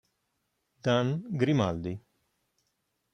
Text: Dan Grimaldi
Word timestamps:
Dan 0.83 1.29
Grimaldi 1.37 1.93